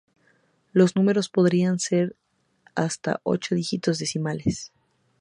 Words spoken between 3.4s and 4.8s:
dígitos decimales.